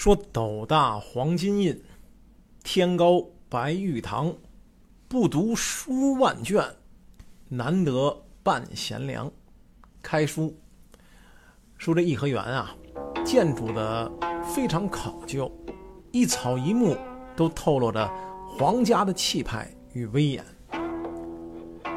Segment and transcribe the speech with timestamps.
[0.00, 1.78] 说斗大黄金印，
[2.64, 4.34] 天高白玉堂，
[5.08, 6.64] 不读书万卷，
[7.50, 9.30] 难得半贤良。
[10.00, 10.56] 开书
[11.76, 12.74] 说这颐和园啊，
[13.26, 14.10] 建筑的
[14.42, 15.52] 非常考究，
[16.12, 16.96] 一草一木
[17.36, 18.10] 都透露着
[18.48, 20.42] 皇家的气派与威严。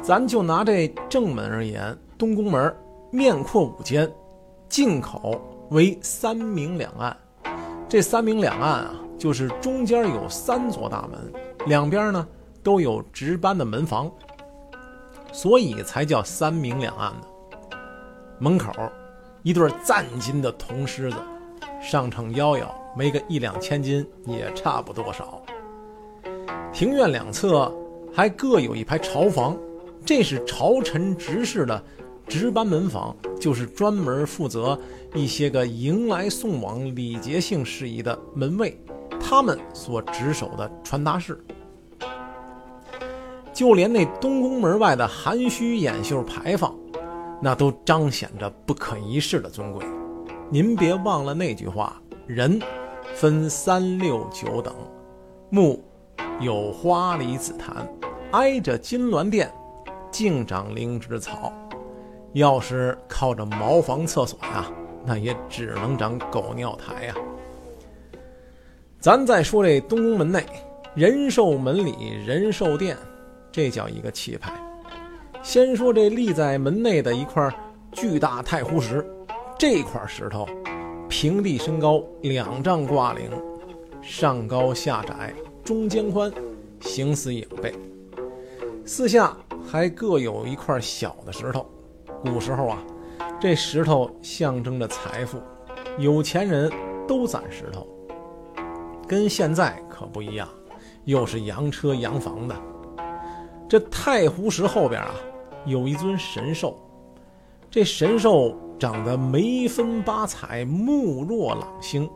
[0.00, 2.76] 咱就拿这正门而言，东宫门
[3.10, 4.08] 面阔五间，
[4.68, 5.40] 进口
[5.70, 7.16] 为三明两暗。
[7.88, 11.32] 这三明两暗啊，就是中间有三座大门，
[11.66, 12.28] 两边呢
[12.62, 14.12] 都有值班的门房，
[15.32, 17.78] 所以才叫三明两暗的。
[18.38, 18.70] 门口
[19.42, 21.16] 一对赞金的铜狮子，
[21.80, 25.40] 上称夭夭，没个一两千斤也差不多少。
[26.70, 27.74] 庭院两侧
[28.12, 29.56] 还各有一排朝房，
[30.04, 31.82] 这是朝臣执事的。
[32.28, 34.78] 值班门房就是专门负责
[35.14, 38.78] 一些个迎来送往礼节性事宜的门卫，
[39.18, 41.42] 他们所值守的传达室。
[43.52, 46.72] 就连那东宫门外的含须掩袖牌坊，
[47.42, 49.84] 那都彰显着不可一世的尊贵。
[50.50, 52.60] 您别忘了那句话：人
[53.14, 54.72] 分三六九等，
[55.50, 55.82] 木
[56.40, 57.88] 有花梨紫檀，
[58.30, 59.52] 挨着金銮殿，
[60.10, 61.52] 净长灵芝草。
[62.32, 64.66] 要是靠着茅房厕所呀，
[65.04, 67.14] 那也只能长狗尿台呀。
[69.00, 70.44] 咱再说这东宫门内，
[70.94, 72.96] 仁寿门里仁寿殿，
[73.50, 74.52] 这叫一个气派。
[75.42, 77.48] 先说这立在门内的一块
[77.92, 79.06] 巨大太湖石，
[79.56, 80.46] 这块石头
[81.08, 83.30] 平地身高两丈挂零，
[84.02, 85.32] 上高下窄，
[85.64, 86.30] 中间宽，
[86.80, 87.72] 形似影背。
[88.84, 91.64] 四下还各有一块小的石头。
[92.22, 92.78] 古时候啊，
[93.40, 95.40] 这石头象征着财富，
[95.98, 96.70] 有钱人
[97.06, 97.86] 都攒石头，
[99.06, 100.48] 跟现在可不一样，
[101.04, 102.56] 又是洋车洋房的。
[103.68, 105.10] 这太湖石后边啊，
[105.64, 106.76] 有一尊神兽，
[107.70, 112.10] 这神兽长得眉分八彩，目若朗星，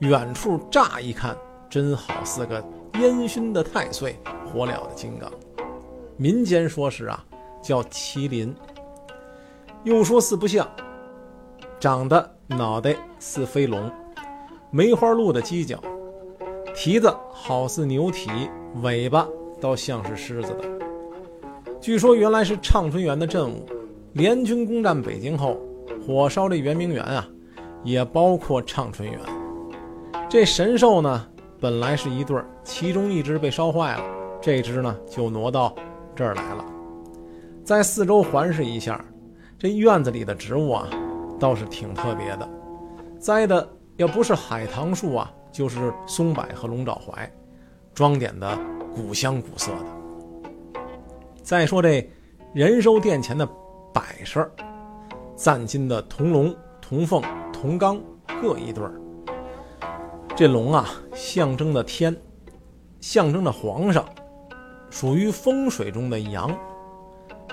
[0.00, 1.36] 远处乍一看，
[1.70, 2.64] 真好似个
[2.94, 5.30] 烟熏的太岁，火燎的金刚。
[6.16, 7.24] 民间说是啊，
[7.62, 8.54] 叫麒麟。
[9.86, 10.68] 又说四不像，
[11.78, 13.88] 长得脑袋似飞龙，
[14.68, 15.78] 梅花鹿的犄角，
[16.74, 18.28] 蹄子好似牛蹄，
[18.82, 19.24] 尾巴
[19.60, 20.64] 倒像是狮子的。
[21.80, 23.64] 据说原来是畅春园的镇物，
[24.14, 25.56] 联军攻占北京后，
[26.04, 27.24] 火烧这圆明园啊，
[27.84, 29.20] 也包括畅春园。
[30.28, 31.28] 这神兽呢，
[31.60, 34.02] 本来是一对儿，其中一只被烧坏了，
[34.42, 35.72] 这只呢就挪到
[36.12, 36.64] 这儿来了，
[37.62, 39.00] 在四周环视一下。
[39.58, 40.86] 这院子里的植物啊，
[41.40, 42.46] 倒是挺特别的，
[43.18, 47.30] 栽的要不是海棠树啊，就是松柏和龙爪槐，
[47.94, 48.58] 装点的
[48.94, 50.80] 古香古色的。
[51.42, 52.06] 再说这
[52.52, 53.48] 仁寿殿前的
[53.94, 54.46] 摆设，
[55.34, 57.98] 赞金的铜龙、铜凤、铜缸
[58.42, 59.00] 各一对儿。
[60.36, 62.14] 这龙啊，象征的天，
[63.00, 64.04] 象征着皇上，
[64.90, 66.54] 属于风水中的阳。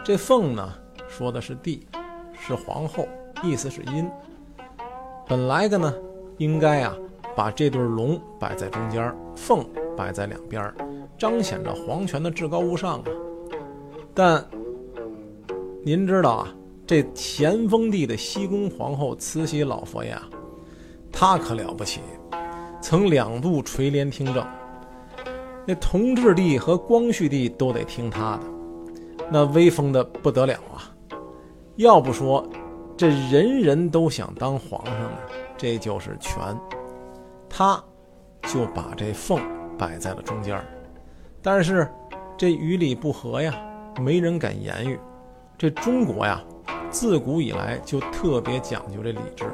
[0.03, 0.73] 这凤呢？
[1.15, 1.85] 说的是帝，
[2.33, 3.07] 是皇后，
[3.43, 4.09] 意思是阴。
[5.27, 5.93] 本来个呢，
[6.39, 6.97] 应该啊，
[7.35, 9.63] 把这对龙摆在中间，凤
[9.95, 10.73] 摆在两边，
[11.15, 13.03] 彰显着皇权的至高无上啊。
[14.11, 14.43] 但
[15.85, 16.47] 您知道啊，
[16.87, 20.23] 这咸丰帝的西宫皇后慈禧老佛爷啊，
[21.11, 22.01] 他可了不起，
[22.81, 24.43] 曾两度垂帘听政，
[25.67, 30.89] 那同治帝和光绪帝都得听他的，那威风的不得了啊。
[31.75, 32.47] 要不说，
[32.95, 35.17] 这人人都想当皇上呢，
[35.57, 36.39] 这就是权。
[37.49, 37.83] 他，
[38.43, 39.41] 就把这凤
[39.77, 40.63] 摆在了中间
[41.41, 41.89] 但是，
[42.37, 43.55] 这与理不合呀，
[43.99, 44.99] 没人敢言语。
[45.57, 46.43] 这中国呀，
[46.91, 49.45] 自古以来就特别讲究这礼制。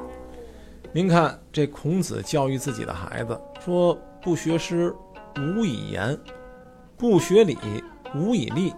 [0.91, 4.94] 您看，这孔子教育自己的孩子说：“不学诗，
[5.38, 6.18] 无以言；
[6.98, 7.57] 不学礼，
[8.13, 8.74] 无以立。”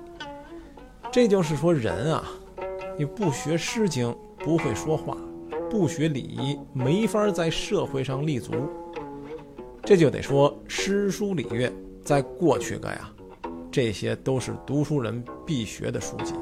[1.12, 2.24] 这就是说，人啊。
[3.02, 4.10] 你不学《诗经》，
[4.46, 5.18] 不会说话；
[5.72, 8.54] 不学礼仪，没法在社会上立足。
[9.84, 13.12] 这就得说诗书礼乐，在过去个呀，
[13.72, 16.36] 这些都是读书人必学的书籍。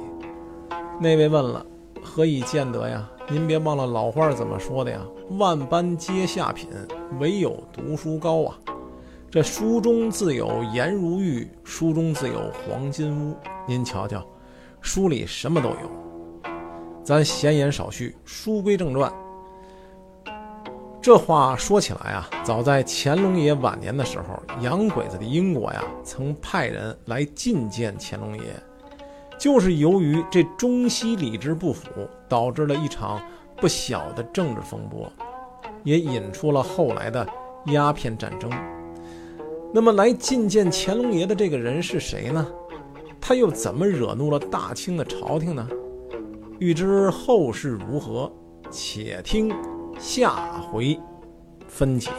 [1.00, 1.66] 那位问了，
[2.04, 3.10] 何以见得呀？
[3.30, 5.00] 您别忘了老话怎么说的呀
[5.40, 6.68] ？“万般皆下品，
[7.22, 8.60] 唯有读书高啊！”
[9.32, 13.34] 这书中自有颜如玉，书中自有黄金屋。
[13.66, 14.22] 您瞧瞧，
[14.82, 16.09] 书里什么都有。
[17.10, 19.12] 咱闲言少叙，书归正传。
[21.02, 28.44] 这话说起来啊，早在乾隆爷晚年的时候，洋鬼子的英国呀，曾派人来觐见乾隆爷，
[29.40, 31.90] 就是由于这中西礼制不符，
[32.28, 33.20] 导致了一场
[33.58, 35.12] 不小的政治风波，
[35.84, 37.28] 也引出了后来的
[37.74, 38.52] 鸦片战争。
[39.74, 42.46] 那么来觐见乾隆爷的这个人是谁呢？
[43.20, 45.68] 他又怎么惹怒了大清的朝廷呢？
[46.60, 48.32] 欲知后事如何，
[48.70, 49.50] 且听。
[49.98, 51.00] 下回
[51.68, 52.10] 分解。